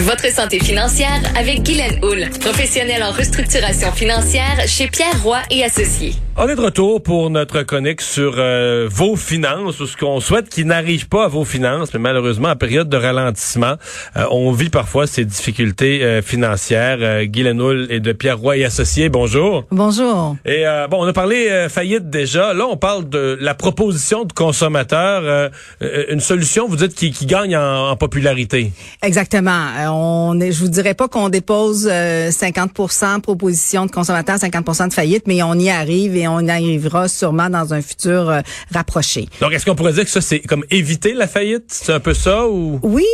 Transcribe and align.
Votre 0.00 0.32
santé 0.32 0.58
financière 0.60 1.20
avec 1.36 1.62
Guylaine 1.62 2.02
Houle, 2.02 2.30
professionnelle 2.40 3.02
en 3.02 3.12
restructuration 3.12 3.92
financière 3.92 4.66
chez 4.66 4.88
Pierre 4.88 5.22
Roy 5.22 5.40
et 5.50 5.62
Associés. 5.62 6.14
On 6.36 6.48
est 6.48 6.54
de 6.54 6.60
retour 6.60 7.02
pour 7.02 7.28
notre 7.28 7.62
chronique 7.62 8.00
sur 8.00 8.34
euh, 8.38 8.88
vos 8.90 9.16
finances, 9.16 9.80
ou 9.80 9.86
ce 9.86 9.96
qu'on 9.96 10.20
souhaite 10.20 10.48
qui 10.48 10.64
n'arrive 10.64 11.08
pas 11.08 11.24
à 11.24 11.28
vos 11.28 11.44
finances, 11.44 11.92
mais 11.92 11.98
malheureusement, 11.98 12.48
en 12.48 12.56
période 12.56 12.88
de 12.88 12.96
ralentissement, 12.96 13.74
euh, 14.16 14.24
on 14.30 14.50
vit 14.52 14.70
parfois 14.70 15.06
ces 15.06 15.24
difficultés 15.24 16.02
euh, 16.02 16.22
financières. 16.22 16.98
Euh, 17.00 17.24
Guylaine 17.24 17.60
Houle 17.60 17.88
et 17.90 18.00
de 18.00 18.12
Pierre 18.12 18.38
Roy 18.38 18.58
et 18.58 18.64
Associés, 18.64 19.08
bonjour. 19.08 19.64
Bonjour. 19.70 20.36
Et 20.46 20.64
bon, 20.90 21.04
on 21.04 21.06
a 21.06 21.12
parlé 21.12 21.66
faillite 21.68 22.08
déjà. 22.08 22.54
Là, 22.54 22.66
on 22.66 22.76
parle 22.76 23.08
de 23.08 23.36
la 23.40 23.54
proposition 23.54 24.24
de 24.24 24.32
consommateur, 24.32 25.50
une 25.80 26.20
solution, 26.20 26.66
vous 26.68 26.76
dites, 26.76 26.94
qui, 26.94 27.10
qui 27.10 27.26
gagne 27.26 27.56
en, 27.56 27.90
en 27.90 27.96
popularité. 27.96 28.72
Exactement. 29.02 29.50
Euh, 29.78 29.86
on 29.88 30.40
est, 30.40 30.52
je 30.52 30.60
vous 30.60 30.68
dirais 30.68 30.94
pas 30.94 31.08
qu'on 31.08 31.28
dépose 31.28 31.88
50 32.30 32.70
euh, 32.78 33.18
proposition 33.20 33.86
de 33.86 33.90
consommateurs, 33.90 34.38
50 34.38 34.88
de 34.88 34.92
faillite, 34.92 35.24
mais 35.26 35.42
on 35.42 35.54
y 35.54 35.70
arrive 35.70 36.16
et 36.16 36.19
on 36.28 36.40
y 36.40 36.50
arrivera 36.50 37.08
sûrement 37.08 37.50
dans 37.50 37.74
un 37.74 37.82
futur 37.82 38.30
euh, 38.30 38.40
rapproché. 38.72 39.28
Donc, 39.40 39.52
est-ce 39.52 39.64
qu'on 39.64 39.74
pourrait 39.74 39.92
dire 39.92 40.04
que 40.04 40.10
ça, 40.10 40.20
c'est 40.20 40.40
comme 40.40 40.64
éviter 40.70 41.14
la 41.14 41.26
faillite? 41.26 41.64
C'est 41.68 41.92
un 41.92 42.00
peu 42.00 42.14
ça 42.14 42.48
ou? 42.48 42.78
Oui, 42.82 43.06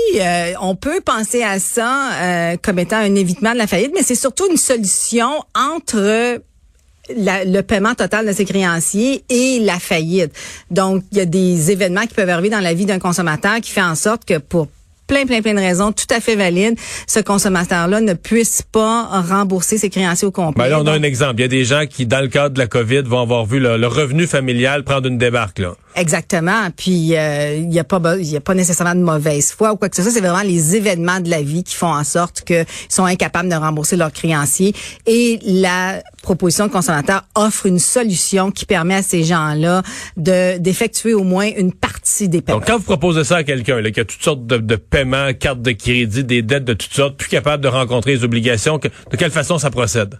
on 0.60 0.74
peut 0.76 1.00
penser 1.00 1.42
à 1.42 1.58
ça 1.58 2.56
comme 2.62 2.78
étant 2.78 2.96
un 2.96 3.14
évitement 3.14 3.52
de 3.52 3.58
la 3.58 3.66
faillite, 3.66 3.92
mais 3.94 4.02
c'est 4.02 4.14
surtout 4.14 4.48
une 4.50 4.56
solution 4.56 5.30
entre 5.54 6.40
le 7.08 7.60
paiement 7.62 7.94
total 7.94 8.26
de 8.26 8.32
ses 8.32 8.44
créanciers 8.44 9.24
et 9.28 9.60
la 9.60 9.78
faillite. 9.78 10.32
Donc, 10.70 11.04
il 11.12 11.18
y 11.18 11.20
a 11.20 11.26
des 11.26 11.70
événements 11.70 12.02
qui 12.02 12.14
peuvent 12.14 12.28
arriver 12.28 12.50
dans 12.50 12.60
la 12.60 12.74
vie 12.74 12.86
d'un 12.86 12.98
consommateur 12.98 13.60
qui 13.60 13.70
fait 13.70 13.82
en 13.82 13.94
sorte 13.94 14.24
que 14.24 14.38
pour 14.38 14.68
plein, 15.06 15.26
plein, 15.26 15.42
plein 15.42 15.54
de 15.54 15.60
raisons 15.60 15.92
tout 15.92 16.06
à 16.10 16.20
fait 16.20 16.36
valides, 16.36 16.78
ce 17.06 17.20
consommateur-là 17.20 18.00
ne 18.00 18.14
puisse 18.14 18.62
pas 18.62 19.04
rembourser 19.22 19.78
ses 19.78 19.90
créanciers 19.90 20.28
au 20.28 20.32
complet. 20.32 20.64
Ben 20.64 20.70
là, 20.70 20.80
on 20.80 20.86
a 20.86 20.92
un 20.92 21.02
exemple. 21.02 21.34
Il 21.38 21.42
y 21.42 21.44
a 21.44 21.48
des 21.48 21.64
gens 21.64 21.84
qui, 21.88 22.06
dans 22.06 22.20
le 22.20 22.28
cadre 22.28 22.54
de 22.54 22.58
la 22.58 22.66
COVID, 22.66 23.02
vont 23.02 23.20
avoir 23.20 23.46
vu 23.46 23.60
le, 23.60 23.86
revenu 23.86 24.26
familial 24.26 24.84
prendre 24.84 25.06
une 25.08 25.18
débarque. 25.18 25.60
Là. 25.60 25.74
Exactement. 25.94 26.68
Puis 26.76 27.16
euh, 27.16 27.54
il 27.56 27.68
n'y 27.68 27.78
a 27.78 27.84
pas 27.84 28.00
il 28.18 28.26
y 28.26 28.36
a 28.36 28.40
pas 28.40 28.54
nécessairement 28.54 28.94
de 28.94 29.00
mauvaise 29.00 29.52
foi 29.52 29.72
ou 29.72 29.76
quoi 29.76 29.88
que 29.88 29.96
ce 29.96 30.02
soit. 30.02 30.10
C'est 30.10 30.20
vraiment 30.20 30.42
les 30.42 30.76
événements 30.76 31.20
de 31.20 31.30
la 31.30 31.40
vie 31.40 31.64
qui 31.64 31.74
font 31.74 31.92
en 31.92 32.04
sorte 32.04 32.42
qu'ils 32.42 32.66
sont 32.88 33.04
incapables 33.04 33.48
de 33.48 33.54
rembourser 33.54 33.96
leurs 33.96 34.12
créanciers. 34.12 34.74
Et 35.06 35.38
la 35.42 36.02
proposition 36.22 36.66
de 36.66 36.72
consommateur 36.72 37.22
offre 37.34 37.66
une 37.66 37.78
solution 37.78 38.50
qui 38.50 38.66
permet 38.66 38.96
à 38.96 39.02
ces 39.02 39.22
gens-là 39.22 39.82
de 40.16 40.58
d'effectuer 40.58 41.14
au 41.14 41.22
moins 41.22 41.48
une 41.56 41.72
partie 41.72 42.28
des 42.28 42.42
paiements. 42.42 42.58
Donc 42.58 42.66
quand 42.66 42.76
vous 42.76 42.84
proposez 42.84 43.24
ça 43.24 43.36
à 43.36 43.44
quelqu'un 43.44 43.82
qui 43.90 44.00
a 44.00 44.04
toutes 44.04 44.22
sortes 44.22 44.46
de, 44.46 44.58
de 44.58 44.76
paiements, 44.96 45.34
cartes 45.34 45.60
de 45.60 45.72
crédit, 45.72 46.24
des 46.24 46.40
dettes 46.40 46.64
de 46.64 46.72
toutes 46.72 46.94
sortes, 46.94 47.18
plus 47.18 47.28
capable 47.28 47.62
de 47.62 47.68
rencontrer 47.68 48.12
les 48.12 48.24
obligations, 48.24 48.78
de 48.78 49.16
quelle 49.18 49.30
façon 49.30 49.58
ça 49.58 49.70
procède? 49.70 50.18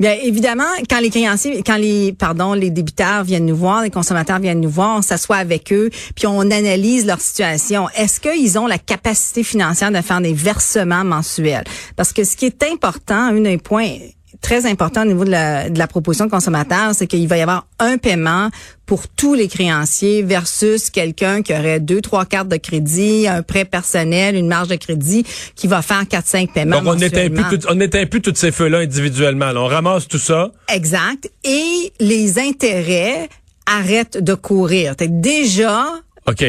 Bien 0.00 0.16
évidemment, 0.20 0.64
quand 0.90 0.98
les 0.98 1.10
créanciers, 1.10 1.62
quand 1.64 1.76
les 1.76 2.12
pardon, 2.12 2.52
les 2.52 2.70
débiteurs 2.70 3.22
viennent 3.22 3.46
nous 3.46 3.56
voir, 3.56 3.82
les 3.82 3.90
consommateurs 3.90 4.40
viennent 4.40 4.60
nous 4.60 4.70
voir, 4.70 4.98
on 4.98 5.02
s'assoit 5.02 5.36
avec 5.36 5.72
eux, 5.72 5.90
puis 6.16 6.26
on 6.26 6.40
analyse 6.50 7.06
leur 7.06 7.20
situation. 7.20 7.88
Est-ce 7.96 8.18
qu'ils 8.18 8.58
ont 8.58 8.66
la 8.66 8.78
capacité 8.78 9.44
financière 9.44 9.92
de 9.92 10.00
faire 10.00 10.20
des 10.20 10.34
versements 10.34 11.04
mensuels? 11.04 11.64
Parce 11.94 12.12
que 12.12 12.24
ce 12.24 12.36
qui 12.36 12.46
est 12.46 12.64
important, 12.64 13.14
un 13.14 13.40
des 13.40 13.58
points 13.58 13.98
très 14.40 14.66
important 14.66 15.02
au 15.02 15.06
niveau 15.06 15.24
de 15.24 15.30
la, 15.30 15.68
de 15.70 15.78
la 15.78 15.86
proposition 15.86 16.26
de 16.26 16.30
consommateur, 16.30 16.94
c'est 16.94 17.06
qu'il 17.06 17.26
va 17.28 17.36
y 17.36 17.40
avoir 17.40 17.66
un 17.78 17.98
paiement 17.98 18.50
pour 18.86 19.08
tous 19.08 19.34
les 19.34 19.48
créanciers 19.48 20.22
versus 20.22 20.90
quelqu'un 20.90 21.42
qui 21.42 21.52
aurait 21.52 21.80
deux, 21.80 22.00
trois 22.00 22.24
cartes 22.24 22.48
de 22.48 22.56
crédit, 22.56 23.26
un 23.28 23.42
prêt 23.42 23.64
personnel, 23.64 24.34
une 24.34 24.48
marge 24.48 24.68
de 24.68 24.76
crédit 24.76 25.24
qui 25.54 25.66
va 25.66 25.82
faire 25.82 26.06
quatre, 26.08 26.26
cinq 26.26 26.52
paiements. 26.52 26.80
Donc 26.80 26.94
on 26.94 26.96
n'éteint 26.96 27.28
plus, 27.28 27.58
on 27.68 27.74
n'éteint 27.74 28.06
plus 28.06 28.22
tous 28.22 28.34
ces 28.34 28.50
feux-là 28.50 28.78
individuellement. 28.78 29.50
on 29.54 29.66
ramasse 29.66 30.08
tout 30.08 30.18
ça. 30.18 30.50
Exact. 30.72 31.30
Et 31.44 31.92
les 32.00 32.38
intérêts 32.38 33.28
arrêtent 33.66 34.18
de 34.18 34.34
courir. 34.34 34.94
Déjà. 34.98 35.86
OK 36.26 36.44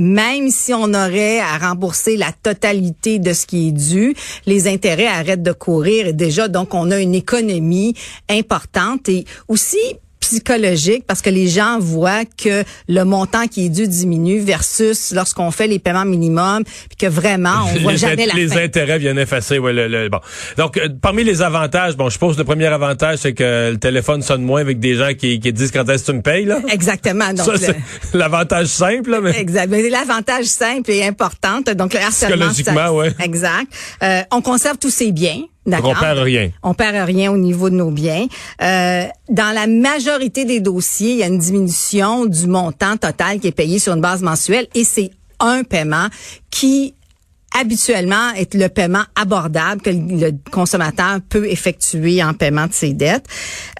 même 0.00 0.48
si 0.48 0.72
on 0.72 0.94
aurait 0.94 1.40
à 1.40 1.58
rembourser 1.58 2.16
la 2.16 2.32
totalité 2.32 3.18
de 3.18 3.34
ce 3.34 3.44
qui 3.44 3.68
est 3.68 3.72
dû, 3.72 4.14
les 4.46 4.66
intérêts 4.66 5.06
arrêtent 5.06 5.42
de 5.42 5.52
courir. 5.52 6.06
Et 6.06 6.12
déjà 6.14 6.48
donc 6.48 6.72
on 6.74 6.90
a 6.90 6.98
une 6.98 7.14
économie 7.14 7.94
importante. 8.28 9.08
Et 9.10 9.26
aussi 9.46 9.78
psychologique 10.30 11.04
parce 11.08 11.22
que 11.22 11.30
les 11.30 11.48
gens 11.48 11.80
voient 11.80 12.24
que 12.24 12.62
le 12.88 13.04
montant 13.04 13.48
qui 13.48 13.66
est 13.66 13.68
dû 13.68 13.88
diminue 13.88 14.38
versus 14.38 15.12
lorsqu'on 15.12 15.50
fait 15.50 15.66
les 15.66 15.80
paiements 15.80 16.04
minimums 16.04 16.62
puis 16.64 16.96
que 16.96 17.06
vraiment 17.06 17.66
on 17.74 17.80
voit 17.80 17.96
jamais 17.96 18.26
la 18.26 18.34
les 18.34 18.56
intérêts 18.56 18.98
viennent 18.98 19.18
effacer 19.18 19.58
ouais, 19.58 19.72
le, 19.72 20.08
bon. 20.08 20.20
Donc 20.56 20.76
euh, 20.76 20.88
parmi 21.02 21.24
les 21.24 21.42
avantages 21.42 21.96
bon 21.96 22.08
je 22.08 22.12
suppose 22.12 22.38
le 22.38 22.44
premier 22.44 22.66
avantage 22.66 23.18
c'est 23.18 23.32
que 23.32 23.72
le 23.72 23.78
téléphone 23.78 24.22
sonne 24.22 24.42
moins 24.42 24.60
avec 24.60 24.78
des 24.78 24.94
gens 24.94 25.14
qui, 25.18 25.40
qui 25.40 25.52
disent 25.52 25.72
quand 25.72 25.88
est-ce 25.88 26.04
que 26.04 26.12
tu 26.12 26.16
me 26.16 26.22
payes 26.22 26.44
là. 26.44 26.60
Exactement. 26.70 27.32
Donc 27.32 27.48
l'avantage 28.14 28.66
simple 28.66 29.10
là, 29.10 29.20
mais 29.20 29.36
exact. 29.36 29.68
L'avantage 29.70 30.44
simple 30.44 30.92
et 30.92 31.04
important 31.04 31.60
donc 31.74 31.92
le 31.92 32.00
harcèlement 32.00 32.50
psychologiquement 32.50 32.96
ouais. 32.96 33.12
Exact. 33.18 33.66
Euh, 34.04 34.22
on 34.30 34.42
conserve 34.42 34.78
tous 34.78 34.90
ces 34.90 35.10
biens 35.10 35.42
on 35.66 35.94
perd 35.94 36.18
rien. 36.18 36.50
On 36.62 36.74
perd 36.74 36.96
rien 37.06 37.32
au 37.32 37.36
niveau 37.36 37.70
de 37.70 37.74
nos 37.74 37.90
biens. 37.90 38.26
Euh, 38.62 39.04
dans 39.28 39.54
la 39.54 39.66
majorité 39.66 40.44
des 40.44 40.60
dossiers, 40.60 41.12
il 41.12 41.18
y 41.18 41.22
a 41.22 41.26
une 41.26 41.38
diminution 41.38 42.26
du 42.26 42.46
montant 42.46 42.96
total 42.96 43.40
qui 43.40 43.48
est 43.48 43.52
payé 43.52 43.78
sur 43.78 43.94
une 43.94 44.00
base 44.00 44.22
mensuelle 44.22 44.66
et 44.74 44.84
c'est 44.84 45.10
un 45.38 45.62
paiement 45.62 46.08
qui 46.50 46.94
habituellement 47.58 48.32
est 48.36 48.54
le 48.54 48.68
paiement 48.68 49.02
abordable 49.16 49.82
que 49.82 49.90
le 49.90 50.32
consommateur 50.50 51.18
peut 51.28 51.46
effectuer 51.48 52.22
en 52.22 52.32
paiement 52.32 52.66
de 52.66 52.72
ses 52.72 52.92
dettes. 52.92 53.26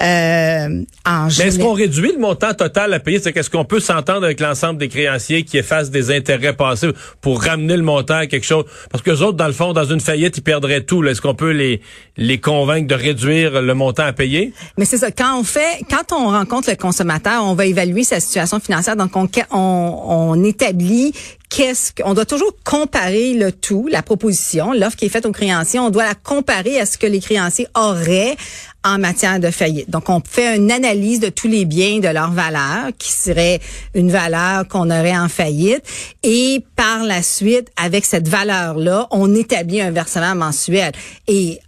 Euh, 0.03 0.82
en 1.06 1.28
Mais 1.38 1.47
est-ce 1.47 1.58
qu'on 1.58 1.72
réduit 1.72 2.12
le 2.12 2.19
montant 2.19 2.53
total 2.54 2.92
à 2.92 3.00
payer? 3.00 3.20
C'est 3.20 3.32
qu'est-ce 3.32 3.50
qu'on 3.50 3.64
peut 3.64 3.81
s'entendre 3.81 4.25
avec 4.25 4.41
l'ensemble 4.41 4.78
des 4.78 4.88
créanciers 4.88 5.44
qui 5.44 5.56
effacent 5.58 5.91
des 5.91 6.14
intérêts 6.14 6.53
passés 6.54 6.91
pour 7.20 7.42
ramener 7.42 7.76
le 7.76 7.82
montant 7.82 8.16
à 8.16 8.26
quelque 8.26 8.47
chose? 8.47 8.64
Parce 8.91 9.03
que 9.03 9.10
les 9.10 9.22
autres, 9.22 9.36
dans 9.36 9.47
le 9.47 9.53
fond, 9.53 9.72
dans 9.72 9.84
une 9.84 10.00
faillite, 10.00 10.37
ils 10.38 10.42
perdraient 10.42 10.82
tout. 10.82 11.04
Est-ce 11.04 11.20
qu'on 11.20 11.34
peut 11.34 11.52
les, 11.52 11.81
les 12.16 12.38
convaincre 12.38 12.88
de 12.88 12.94
réduire 12.94 13.62
le 13.62 13.75
montant 13.75 14.04
à 14.04 14.12
payer? 14.12 14.52
Mais 14.78 14.84
c'est 14.84 14.98
ça. 14.98 15.10
Quand 15.10 15.38
on 15.38 15.44
fait, 15.44 15.84
quand 15.88 16.12
on 16.12 16.31
rencontre 16.31 16.70
le 16.70 16.76
consommateur, 16.76 17.44
on 17.44 17.54
va 17.54 17.66
évaluer 17.66 18.04
sa 18.04 18.20
situation 18.20 18.58
financière. 18.60 18.97
Donc, 18.97 19.14
on, 19.14 19.28
on, 19.52 20.02
on 20.06 20.44
établit 20.44 21.12
qu'est-ce 21.50 21.93
qu'on 21.93 22.15
doit 22.15 22.25
toujours 22.25 22.55
comparer 22.65 23.34
le 23.34 23.53
tout, 23.53 23.88
la 23.91 24.03
proposition, 24.03 24.72
l'offre 24.72 24.97
qui 24.97 25.06
est 25.06 25.11
faite 25.11 25.27
aux 25.27 25.33
créanciers, 25.33 25.81
on 25.81 25.91
doit 25.91 26.05
la 26.05 26.15
comparer 26.15 26.81
à 26.81 26.87
ce 26.87 26.97
que 26.97 27.06
les 27.06 27.21
créanciers 27.21 27.66
auraient 27.75 28.37
en 28.83 28.99
matière 28.99 29.41
de 29.41 29.50
faillite. 29.50 29.91
Donc, 29.91 30.09
on 30.09 30.22
fait 30.27 30.56
une 30.56 30.71
analyse 30.71 31.21
de 31.21 31.28
tous 31.28 31.49
les 31.49 31.66
biens, 31.66 31.99
de 31.99 32.09
leur 32.09 32.31
valeur, 32.31 32.91
qui 32.99 33.12
serait 33.12 33.61
une 33.94 34.11
valeur 34.11 34.66
qu'on 34.69 34.91
aurait 34.91 35.16
en 35.16 35.28
faillite. 35.28 35.83
Et 36.22 36.65
par 36.77 37.05
la 37.05 37.22
suite, 37.22 37.69
avec 37.77 38.06
cette 38.06 38.28
valeur-là, 38.28 39.09
on 39.11 39.34
établit 39.34 39.82
un 39.82 39.91
versement 39.91 40.34
mensuel. 40.34 40.93
Et 41.28 41.61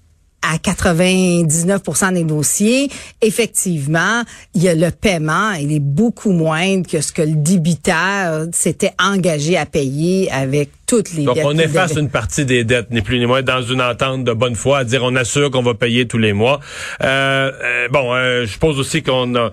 à 0.52 0.58
99 0.58 1.82
des 2.12 2.24
dossiers, 2.24 2.90
effectivement, 3.22 4.22
il 4.54 4.62
y 4.62 4.68
a 4.68 4.74
le 4.74 4.90
paiement, 4.90 5.52
il 5.52 5.72
est 5.72 5.80
beaucoup 5.80 6.32
moindre 6.32 6.86
que 6.86 7.00
ce 7.00 7.10
que 7.12 7.22
le 7.22 7.36
débiteur 7.36 8.46
s'était 8.52 8.92
engagé 9.02 9.56
à 9.56 9.64
payer 9.64 10.30
avec 10.30 10.68
toutes 10.92 11.14
les 11.14 11.24
Donc, 11.24 11.36
dettes. 11.36 11.44
Donc, 11.44 11.54
on 11.54 11.58
efface 11.58 11.96
une 11.96 12.10
partie 12.10 12.44
des 12.44 12.64
dettes, 12.64 12.90
ni 12.90 13.00
plus 13.00 13.18
ni 13.18 13.24
moins, 13.24 13.40
dans 13.40 13.62
une 13.62 13.80
entente 13.80 14.24
de 14.24 14.32
bonne 14.34 14.54
foi, 14.54 14.78
à 14.78 14.84
dire 14.84 15.02
on 15.02 15.16
assure 15.16 15.50
qu'on 15.50 15.62
va 15.62 15.72
payer 15.72 16.06
tous 16.06 16.18
les 16.18 16.34
mois. 16.34 16.60
Euh, 17.02 17.50
euh, 17.62 17.88
bon, 17.88 18.12
euh, 18.12 18.44
je 18.44 18.52
suppose 18.52 18.78
aussi 18.78 19.02
qu'on 19.02 19.34
a 19.34 19.50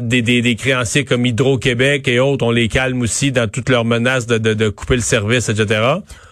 des, 0.00 0.22
des, 0.22 0.42
des, 0.42 0.54
créanciers 0.54 1.04
comme 1.04 1.26
Hydro-Québec 1.26 2.06
et 2.06 2.20
autres, 2.20 2.44
on 2.46 2.50
les 2.50 2.68
calme 2.68 3.00
aussi 3.00 3.32
dans 3.32 3.50
toutes 3.50 3.68
leurs 3.68 3.84
menaces 3.84 4.26
de, 4.26 4.38
de, 4.38 4.54
de 4.54 4.68
couper 4.68 4.94
le 4.94 5.02
service, 5.02 5.48
etc. 5.48 5.80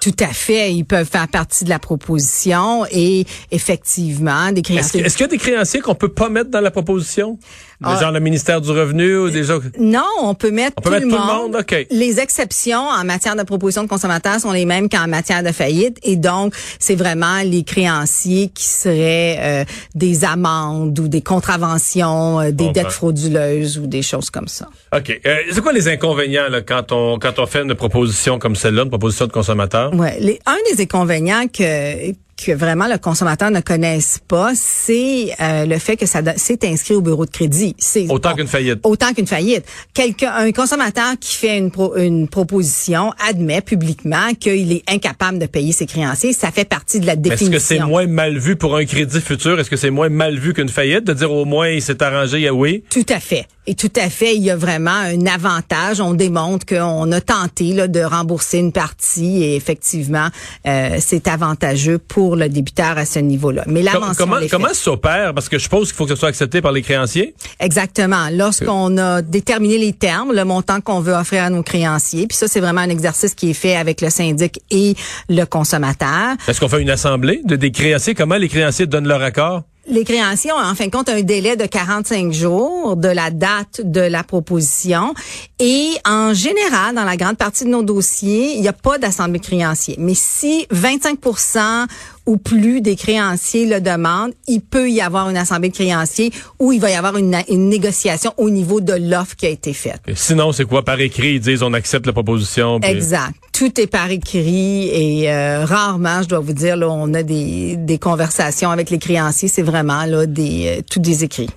Tout 0.00 0.15
à 0.21 0.28
fait. 0.28 0.72
Ils 0.72 0.84
peuvent 0.84 1.09
faire 1.09 1.27
partie 1.27 1.65
de 1.65 1.71
la 1.71 1.78
proposition 1.78 2.84
et 2.92 3.24
effectivement, 3.51 4.53
des 4.53 4.63
créanciers. 4.63 5.01
Est-ce, 5.01 5.16
qu'il 5.16 5.24
y 5.24 5.28
a 5.28 5.30
des 5.30 5.39
créanciers 5.39 5.80
qu'on 5.80 5.95
peut 5.95 6.13
pas 6.13 6.28
mettre 6.28 6.51
dans 6.51 6.60
la 6.60 6.71
proposition? 6.71 7.39
Ah. 7.82 8.00
genre 8.00 8.12
le 8.12 8.21
ministère 8.21 8.60
du 8.60 8.71
Revenu 8.71 9.16
ou 9.16 9.30
déjà 9.30 9.54
Non, 9.78 10.03
on 10.22 10.34
peut 10.34 10.50
mettre, 10.50 10.74
on 10.78 10.80
peut 10.80 10.91
mettre 10.91 11.09
tout, 11.09 11.12
le 11.12 11.18
monde. 11.18 11.56
OK. 11.56 11.86
Les 11.91 12.21
exceptions 12.21 12.86
en 12.88 13.04
matière 13.04 13.36
de 13.36 13.42
proposition 13.42 13.82
de 13.82 13.88
consommateurs 13.88 14.41
sont 14.41 14.53
les 14.53 14.65
mêmes 14.65 14.88
qu'en 14.88 15.06
matière 15.09 15.42
de 15.42 15.53
faillite 15.53 15.98
et 16.03 16.16
donc 16.16 16.54
c'est 16.78 16.94
vraiment 16.94 17.42
les 17.44 17.65
créanciers 17.65 18.48
qui 18.48 18.65
seraient 18.65 19.38
euh, 19.41 19.65
des 19.94 20.24
amendes 20.24 20.98
ou 20.98 21.09
des 21.09 21.22
contraventions, 21.22 22.41
euh, 22.41 22.50
des 22.50 22.71
dettes 22.71 22.91
frauduleuses 22.91 23.78
ou 23.78 23.86
des 23.86 24.03
choses 24.03 24.30
comme 24.30 24.48
ça. 24.48 24.68
OK. 24.94 25.21
Euh, 25.26 25.36
c'est 25.50 25.60
quoi 25.60 25.72
les 25.72 25.88
inconvénients 25.88 26.48
là, 26.48 26.62
quand 26.62 26.92
on 26.92 27.18
quand 27.18 27.38
on 27.38 27.47
fait 27.47 27.62
une 27.62 27.74
proposition 27.74 28.38
comme 28.38 28.56
celle-là, 28.56 28.82
une 28.82 28.91
proposition 28.91 29.26
de 29.26 29.32
consommateur? 29.32 29.94
Ouais, 29.94 30.16
les, 30.21 30.38
un 30.47 30.56
des 30.71 30.82
inconvénients 30.82 31.47
que 31.48 32.12
que 32.45 32.53
vraiment 32.53 32.87
le 32.87 32.99
consommateur 32.99 33.51
ne 33.51 33.61
connaisse 33.61 34.21
pas, 34.29 34.53
c'est 34.55 35.35
euh, 35.41 35.67
le 35.67 35.79
fait 35.79 35.97
que 35.97 36.07
ça 36.07 36.21
s'est 36.37 36.59
inscrit 36.65 36.95
au 36.95 37.01
bureau 37.01 37.25
de 37.25 37.31
crédit. 37.31 37.75
C'est 37.79 38.07
autant 38.09 38.35
qu'une 38.35 38.47
faillite. 38.47 38.81
Autant 38.83 39.13
qu'une 39.13 39.27
faillite. 39.27 39.65
Quelqu'un, 39.93 40.33
un 40.35 40.53
consommateur 40.53 41.15
qui 41.21 41.37
fait 41.37 41.59
une, 41.59 41.71
une 41.97 42.29
proposition 42.29 43.13
admet 43.29 43.61
publiquement 43.61 44.35
qu'il 44.39 44.73
est 44.73 44.83
incapable 44.89 45.39
de 45.39 45.47
payer 45.47 45.73
ses 45.73 45.87
créanciers. 45.87 46.33
Ça 46.33 46.51
fait 46.51 46.69
partie 46.69 47.01
de 47.01 47.07
la 47.07 47.17
définition. 47.17 47.53
Est-ce 47.53 47.69
que 47.69 47.75
c'est 47.77 47.85
moins 47.85 48.07
mal 48.07 48.39
vu 48.39 48.57
pour 48.57 48.77
un 48.77 48.85
crédit 48.85 49.21
futur? 49.21 49.59
Est-ce 49.59 49.71
que 49.71 49.77
c'est 49.77 49.91
moins 49.91 50.09
mal 50.09 50.39
vu 50.39 50.53
qu'une 50.53 50.69
faillite? 50.69 51.05
De 51.05 51.13
dire 51.13 51.33
au 51.33 51.45
moins 51.45 51.69
il 51.69 51.83
s'est 51.83 52.03
arrangé 52.03 52.51
Oui? 52.51 52.85
Tout 52.91 53.07
à 53.09 53.21
fait. 53.21 53.47
Et 53.67 53.75
tout 53.75 53.93
à 53.97 54.11
fait, 54.11 54.37
il 54.37 54.43
y 54.43 54.51
a 54.51 54.57
vraiment 54.57 54.91
un 54.91 55.25
avantage. 55.25 55.99
On 56.01 56.13
démontre 56.13 56.67
qu'on 56.67 57.11
a 57.11 57.21
tenté 57.23 57.73
là, 57.73 57.89
de 57.89 58.01
rembourser 58.01 58.59
une 58.59 58.73
partie 58.73 59.43
et 59.43 59.57
effectivement, 59.57 60.29
euh, 60.67 60.99
c'est 61.01 61.29
avantageux 61.29 61.99
pour 61.99 62.34
le 62.36 62.48
débiteur 62.48 62.98
à 62.98 63.04
ce 63.04 63.19
niveau-là. 63.19 63.65
Mais 63.66 63.83
la 63.83 63.92
comment 64.16 64.36
comment 64.51 64.69
ça 64.69 64.75
s'opère? 64.75 65.34
Parce 65.34 65.48
que 65.48 65.59
je 65.59 65.65
suppose 65.65 65.89
qu'il 65.89 65.97
faut 65.97 66.04
que 66.04 66.15
ce 66.15 66.16
soit 66.16 66.28
accepté 66.28 66.60
par 66.60 66.72
les 66.72 66.83
créanciers. 66.83 67.34
Exactement. 67.60 68.28
Lorsqu'on 68.33 68.97
a 68.98 69.22
déterminé 69.22 69.78
les 69.78 69.92
termes, 69.92 70.33
le 70.33 70.45
montant 70.45 70.81
qu'on 70.81 71.01
veut 71.01 71.15
offrir 71.15 71.45
à 71.45 71.51
nos 71.51 71.63
créanciers, 71.63 72.27
puis 72.27 72.36
ça 72.36 72.48
c'est 72.48 72.60
vraiment 72.60 72.81
un 72.81 72.91
exercice 72.91 73.34
qui 73.34 73.51
est 73.51 73.54
fait 73.54 73.77
avec 73.77 74.01
le 74.01 74.10
syndic 74.10 74.60
et 74.71 74.95
le 75.28 75.45
consommateur. 75.45 76.36
Est-ce 76.48 76.60
qu'on 76.60 76.69
fait 76.69 76.83
une 76.83 76.91
assemblée 76.91 77.41
de 77.45 77.57
des 77.57 77.71
créanciers? 77.71 78.15
Comment 78.15 78.36
les 78.36 78.48
créanciers 78.48 78.86
donnent 78.86 79.09
leur 79.09 79.22
accord? 79.22 79.63
Les 79.86 80.04
créanciers 80.04 80.53
ont 80.53 80.59
en 80.59 80.75
fin 80.75 80.86
de 80.86 80.91
compte 80.91 81.09
un 81.09 81.22
délai 81.22 81.57
de 81.57 81.66
45 81.66 82.33
jours 82.33 82.97
de 82.97 83.09
la 83.09 83.31
date 83.31 83.81
de 83.84 84.01
la 84.01 84.22
proposition 84.22 85.15
et 85.59 85.91
en 86.07 86.34
général, 86.34 86.95
dans 86.95 87.04
la 87.04 87.16
grande 87.16 87.36
partie 87.36 87.65
de 87.65 87.71
nos 87.71 87.83
dossiers, 87.83 88.54
il 88.54 88.60
n'y 88.60 88.69
a 88.69 88.72
pas 88.72 88.98
d'assemblée 88.98 89.41
créancier. 89.41 89.97
Mais 89.98 90.15
si 90.15 90.66
25% 90.72 91.86
ou 92.27 92.36
plus 92.39 92.81
des 92.81 92.97
créanciers 92.97 93.66
le 93.66 93.81
demandent, 93.81 94.33
il 94.48 94.60
peut 94.60 94.91
y 94.91 95.01
avoir 95.01 95.28
une 95.28 95.36
assemblée 95.36 95.69
de 95.69 95.75
créanciers 95.75 96.33
où 96.59 96.72
il 96.72 96.81
va 96.81 96.91
y 96.91 96.95
avoir 96.95 97.16
une, 97.16 97.36
négociation 97.51 98.33
au 98.36 98.51
niveau 98.51 98.81
de 98.81 98.95
l'offre 98.95 99.36
qui 99.36 99.47
a 99.47 99.51
été 99.51 99.72
faite. 99.72 100.01
sinon, 100.15 100.53
c'est 100.53 100.65
quoi? 100.65 100.84
Par 100.84 101.01
écrit 101.01 101.34
Ils 101.34 101.41
disent 101.41 101.63
on 101.63 101.72
accepte 101.72 102.07
la 102.07 102.13
proposition. 102.13 102.81
Exact. 102.81 103.34
Tout 103.54 103.80
est 103.80 103.86
par 103.86 104.10
écrit 104.10 104.89
et 104.89 105.30
euh, 105.30 105.65
rarement, 105.65 106.22
je 106.22 106.28
dois 106.28 106.41
vous 106.41 106.53
dire, 106.53 106.77
là, 106.77 106.91
on 106.91 107.15
a 107.15 107.22
des, 107.22 107.77
des 107.77 107.98
conversations 107.98 108.71
avec 108.71 108.91
les 108.91 108.98
créanciers. 108.98 109.47
C'est 109.47 109.62
vraiment 109.62 110.04
là 110.06 110.27
des 110.27 110.78
euh, 110.78 110.83
tout 110.91 110.98
des 110.98 111.22
écrits. 111.22 111.51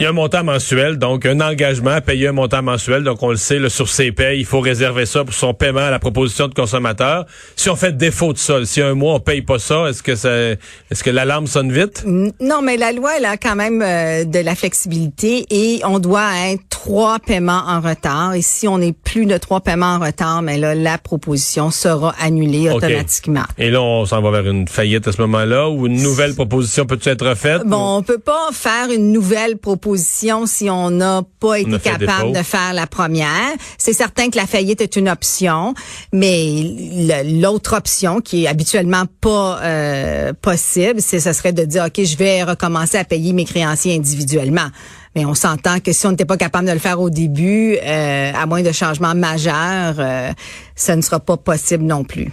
Il 0.00 0.02
y 0.02 0.06
a 0.06 0.08
un 0.08 0.12
montant 0.12 0.42
mensuel, 0.42 0.98
donc 0.98 1.24
un 1.24 1.40
engagement 1.40 1.92
à 1.92 2.00
payer 2.00 2.26
un 2.26 2.32
montant 2.32 2.62
mensuel. 2.62 3.04
Donc, 3.04 3.22
on 3.22 3.30
le 3.30 3.36
sait, 3.36 3.60
sur 3.68 3.88
ses 3.88 4.10
payes, 4.10 4.40
il 4.40 4.44
faut 4.44 4.58
réserver 4.58 5.06
ça 5.06 5.22
pour 5.22 5.34
son 5.34 5.54
paiement 5.54 5.86
à 5.86 5.90
la 5.90 6.00
proposition 6.00 6.48
de 6.48 6.54
consommateur. 6.54 7.26
Si 7.54 7.70
on 7.70 7.76
fait 7.76 7.96
défaut 7.96 8.32
de 8.32 8.38
ça, 8.38 8.64
si 8.64 8.82
un 8.82 8.94
mois 8.94 9.14
on 9.14 9.20
paye 9.20 9.42
pas 9.42 9.60
ça, 9.60 9.88
est-ce 9.88 10.02
que 10.02 10.16
ça, 10.16 10.34
est-ce 10.34 11.04
que 11.04 11.10
l'alarme 11.10 11.46
sonne 11.46 11.70
vite? 11.70 12.04
Non, 12.04 12.60
mais 12.60 12.76
la 12.76 12.90
loi, 12.90 13.12
elle 13.18 13.24
a 13.24 13.36
quand 13.36 13.54
même 13.54 13.82
euh, 13.82 14.24
de 14.24 14.40
la 14.40 14.56
flexibilité 14.56 15.46
et 15.50 15.80
on 15.84 16.00
doit 16.00 16.28
être 16.48 16.62
trois 16.70 17.20
paiements 17.20 17.62
en 17.64 17.80
retard. 17.80 18.34
Et 18.34 18.42
si 18.42 18.66
on 18.66 18.80
est 18.80 18.98
plus 18.98 19.26
de 19.26 19.38
trois 19.38 19.60
paiements 19.60 19.94
en 19.94 20.00
retard, 20.00 20.42
mais 20.42 20.58
là, 20.58 20.74
la 20.74 20.98
proposition 20.98 21.70
sera 21.70 22.16
annulée 22.20 22.68
automatiquement. 22.68 23.44
Et 23.58 23.70
là, 23.70 23.80
on 23.80 24.06
s'en 24.06 24.20
va 24.20 24.32
vers 24.32 24.50
une 24.50 24.66
faillite 24.66 25.06
à 25.06 25.12
ce 25.12 25.20
moment-là 25.20 25.68
ou 25.68 25.86
une 25.86 26.02
nouvelle 26.02 26.34
proposition 26.34 26.84
peut 26.84 26.98
être 27.04 27.36
faite? 27.36 27.62
Bon, 27.64 27.98
on 27.98 28.02
peut 28.02 28.18
pas 28.18 28.48
faire 28.52 28.90
une 28.90 29.12
nouvelle 29.12 29.56
proposition 29.56 29.83
si 29.96 30.70
on 30.70 30.90
n'a 30.90 31.22
pas 31.40 31.58
été 31.58 31.78
capable 31.78 32.32
de 32.32 32.42
faire 32.42 32.72
la 32.72 32.86
première. 32.86 33.52
C'est 33.78 33.92
certain 33.92 34.30
que 34.30 34.36
la 34.36 34.46
faillite 34.46 34.80
est 34.80 34.96
une 34.96 35.08
option, 35.08 35.74
mais 36.12 37.22
l'autre 37.24 37.76
option 37.76 38.20
qui 38.20 38.44
est 38.44 38.48
habituellement 38.48 39.04
pas 39.20 39.60
euh, 39.62 40.32
possible, 40.40 41.00
c'est 41.00 41.20
ce 41.20 41.32
serait 41.32 41.52
de 41.52 41.64
dire, 41.64 41.84
OK, 41.86 42.04
je 42.04 42.16
vais 42.16 42.42
recommencer 42.42 42.98
à 42.98 43.04
payer 43.04 43.32
mes 43.32 43.44
créanciers 43.44 43.94
individuellement. 43.94 44.68
Mais 45.14 45.24
on 45.24 45.34
s'entend 45.34 45.78
que 45.78 45.92
si 45.92 46.06
on 46.06 46.10
n'était 46.10 46.24
pas 46.24 46.36
capable 46.36 46.66
de 46.66 46.72
le 46.72 46.78
faire 46.78 47.00
au 47.00 47.10
début, 47.10 47.76
euh, 47.76 48.32
à 48.34 48.46
moins 48.46 48.62
de 48.62 48.72
changements 48.72 49.14
majeurs, 49.14 49.94
euh, 49.98 50.32
ça 50.74 50.96
ne 50.96 51.02
sera 51.02 51.20
pas 51.20 51.36
possible 51.36 51.84
non 51.84 52.02
plus. 52.02 52.32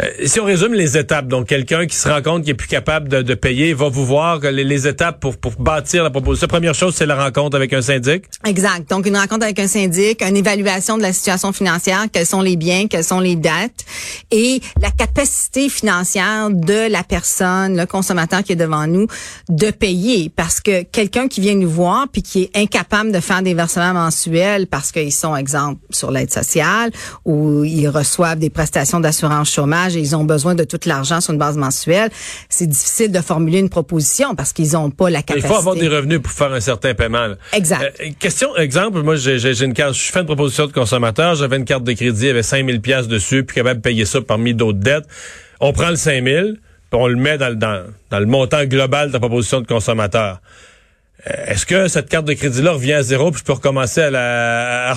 Euh, 0.00 0.08
si 0.26 0.40
on 0.40 0.44
résume 0.44 0.74
les 0.74 0.96
étapes, 0.96 1.26
donc 1.26 1.46
quelqu'un 1.46 1.86
qui 1.86 1.96
se 1.96 2.08
rend 2.08 2.22
compte 2.22 2.42
qu'il 2.42 2.50
est 2.50 2.54
plus 2.54 2.68
capable 2.68 3.08
de, 3.08 3.34
payer, 3.34 3.74
va 3.74 3.88
vous 3.88 4.04
voir 4.04 4.40
les, 4.40 4.64
les 4.64 4.86
étapes 4.86 5.20
pour, 5.20 5.36
pour 5.36 5.52
bâtir 5.52 6.02
la 6.02 6.10
proposition. 6.10 6.46
La 6.46 6.48
première 6.48 6.74
chose, 6.74 6.94
c'est 6.94 7.06
la 7.06 7.22
rencontre 7.22 7.56
avec 7.56 7.72
un 7.72 7.82
syndic. 7.82 8.24
Exact. 8.44 8.88
Donc 8.90 9.06
une 9.06 9.16
rencontre 9.16 9.44
avec 9.44 9.58
un 9.58 9.66
syndic, 9.66 10.22
une 10.22 10.36
évaluation 10.36 10.96
de 10.96 11.02
la 11.02 11.12
situation 11.12 11.52
financière, 11.52 12.06
quels 12.12 12.26
sont 12.26 12.42
les 12.42 12.56
biens, 12.56 12.86
quelles 12.86 13.04
sont 13.04 13.20
les 13.20 13.36
dettes 13.36 13.84
et 14.30 14.60
la 14.80 14.90
capacité 14.90 15.68
financière 15.68 16.50
de 16.50 16.90
la 16.90 17.02
personne, 17.02 17.76
le 17.76 17.86
consommateur 17.86 18.42
qui 18.42 18.52
est 18.52 18.56
devant 18.56 18.86
nous, 18.86 19.06
de 19.48 19.70
payer. 19.70 20.30
Parce 20.34 20.60
que 20.60 20.82
quelqu'un 20.82 21.28
qui 21.28 21.40
vient 21.40 21.54
nous 21.54 21.70
voir 21.70 22.06
puis 22.10 22.22
qui 22.22 22.42
est 22.42 22.56
incapable 22.56 23.12
de 23.12 23.20
faire 23.20 23.42
des 23.42 23.54
versements 23.54 23.94
mensuels 23.94 24.66
parce 24.66 24.92
qu'ils 24.92 25.12
sont, 25.12 25.36
exemple, 25.36 25.80
sur 25.90 26.10
l'aide 26.10 26.32
sociale 26.32 26.90
ou 27.24 27.64
ils 27.64 27.88
reçoivent 27.88 28.38
des 28.38 28.50
prestations 28.50 29.00
d'assurance 29.00 29.50
chômage 29.50 29.89
et 29.96 30.00
ils 30.00 30.16
ont 30.16 30.24
besoin 30.24 30.54
de 30.54 30.64
tout 30.64 30.80
l'argent 30.86 31.20
sur 31.20 31.32
une 31.32 31.38
base 31.38 31.56
mensuelle, 31.56 32.10
c'est 32.48 32.66
difficile 32.66 33.12
de 33.12 33.20
formuler 33.20 33.58
une 33.58 33.68
proposition 33.68 34.34
parce 34.34 34.52
qu'ils 34.52 34.72
n'ont 34.72 34.90
pas 34.90 35.10
la 35.10 35.22
capacité. 35.22 35.48
Il 35.48 35.52
faut 35.52 35.58
avoir 35.58 35.74
des 35.74 35.88
revenus 35.88 36.20
pour 36.20 36.32
faire 36.32 36.52
un 36.52 36.60
certain 36.60 36.94
paiement. 36.94 37.28
Exact. 37.52 37.82
Euh, 38.00 38.10
question, 38.18 38.56
exemple, 38.56 39.02
moi, 39.02 39.16
j'ai 39.16 39.64
une 39.64 39.74
carte, 39.74 39.94
je 39.94 40.12
fais 40.12 40.20
une 40.20 40.26
proposition 40.26 40.66
de 40.66 40.72
consommateur, 40.72 41.34
j'avais 41.34 41.56
une 41.56 41.64
carte 41.64 41.84
de 41.84 41.92
crédit, 41.92 42.22
il 42.22 42.26
y 42.28 42.30
avait 42.30 42.42
5000 42.42 42.80
pièces 42.80 43.08
dessus, 43.08 43.44
puis 43.44 43.56
capable 43.56 43.80
de 43.80 43.82
payer 43.82 44.04
ça 44.04 44.20
parmi 44.20 44.54
d'autres 44.54 44.78
dettes. 44.78 45.06
On 45.60 45.72
prend 45.72 45.90
le 45.90 45.96
5000, 45.96 46.60
puis 46.90 47.00
on 47.00 47.06
le 47.06 47.16
met 47.16 47.38
dans, 47.38 47.56
dans, 47.56 47.84
dans 48.10 48.18
le 48.18 48.26
montant 48.26 48.64
global 48.64 49.08
de 49.08 49.12
la 49.12 49.20
proposition 49.20 49.60
de 49.60 49.66
consommateur. 49.66 50.40
Euh, 51.28 51.44
est-ce 51.48 51.66
que 51.66 51.88
cette 51.88 52.08
carte 52.08 52.26
de 52.26 52.32
crédit-là 52.32 52.72
revient 52.72 52.94
à 52.94 53.02
zéro 53.02 53.30
puis 53.30 53.40
je 53.40 53.44
peux 53.44 53.52
recommencer 53.52 54.00
à 54.00 54.10
la, 54.10 54.94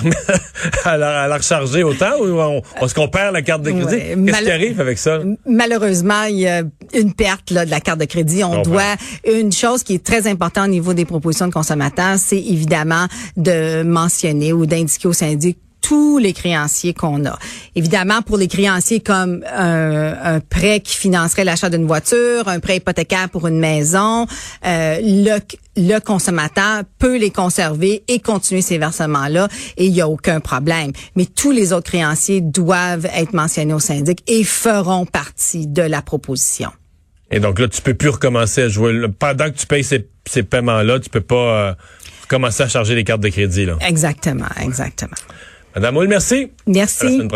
à, 0.85 0.97
la, 0.97 1.35
recharger 1.35 1.83
autant 1.83 2.19
ou 2.21 2.61
est-ce 2.81 2.93
qu'on 2.93 3.09
perd 3.09 3.33
la 3.33 3.41
carte 3.41 3.61
de 3.63 3.71
crédit? 3.71 4.25
Qu'est-ce 4.25 4.43
qui 4.43 4.51
arrive 4.51 4.79
avec 4.79 4.97
ça? 4.97 5.19
Malheureusement, 5.45 6.23
il 6.23 6.39
y 6.39 6.47
a 6.47 6.63
une 6.93 7.13
perte 7.13 7.51
là, 7.51 7.65
de 7.65 7.71
la 7.71 7.81
carte 7.81 7.99
de 7.99 8.05
crédit. 8.05 8.43
On 8.43 8.61
doit 8.61 8.95
une 9.29 9.51
chose 9.51 9.83
qui 9.83 9.95
est 9.95 10.03
très 10.03 10.27
importante 10.27 10.65
au 10.65 10.71
niveau 10.71 10.93
des 10.93 11.05
propositions 11.05 11.47
de 11.47 11.53
consommateurs, 11.53 12.17
c'est 12.17 12.37
évidemment 12.39 13.07
de 13.35 13.83
mentionner 13.83 14.53
ou 14.53 14.65
d'indiquer 14.65 15.07
au 15.07 15.13
syndic 15.13 15.57
tous 15.83 16.17
les 16.17 16.33
créanciers 16.33 16.93
qu'on 16.93 17.25
a. 17.25 17.37
Évidemment, 17.75 18.21
pour 18.21 18.37
les 18.37 18.47
créanciers 18.47 19.01
comme 19.01 19.43
un, 19.53 20.39
prêt 20.49 20.79
qui 20.79 20.95
financerait 20.95 21.43
l'achat 21.43 21.69
d'une 21.69 21.85
voiture, 21.85 22.47
un 22.47 22.59
prêt 22.59 22.77
hypothécaire 22.77 23.29
pour 23.29 23.47
une 23.47 23.59
maison, 23.59 24.25
euh, 24.65 24.97
le, 25.01 25.39
le 25.75 25.99
consommateur 25.99 26.83
peut 26.99 27.17
les 27.17 27.31
conserver 27.31 28.03
et 28.07 28.19
continuer 28.19 28.61
ces 28.61 28.77
versements-là 28.77 29.47
et 29.77 29.85
il 29.85 29.93
n'y 29.93 30.01
a 30.01 30.07
aucun 30.07 30.39
problème. 30.39 30.91
Mais 31.15 31.25
tous 31.25 31.51
les 31.51 31.73
autres 31.73 31.89
créanciers 31.89 32.41
doivent 32.41 33.07
être 33.13 33.33
mentionnés 33.33 33.73
au 33.73 33.79
syndic 33.79 34.23
et 34.27 34.43
feront 34.43 35.05
partie 35.05 35.67
de 35.67 35.81
la 35.81 36.01
proposition. 36.01 36.69
Et 37.31 37.39
donc 37.39 37.59
là, 37.59 37.67
tu 37.67 37.81
peux 37.81 37.95
plus 37.95 38.09
recommencer 38.09 38.61
à 38.61 38.67
jouer. 38.69 39.07
Pendant 39.17 39.49
que 39.49 39.57
tu 39.57 39.65
payes 39.65 39.83
ces, 39.83 40.07
ces 40.27 40.43
paiements-là, 40.43 40.99
tu 40.99 41.09
peux 41.09 41.21
pas 41.21 41.35
euh, 41.35 41.73
commencer 42.27 42.63
à 42.63 42.67
charger 42.67 42.93
les 42.93 43.03
cartes 43.03 43.21
de 43.21 43.29
crédit. 43.29 43.65
Là. 43.65 43.77
Exactement, 43.81 44.45
exactement. 44.61 45.15
Madame 45.75 45.97
Hull, 45.97 46.07
merci. 46.07 46.51
Merci. 46.67 47.27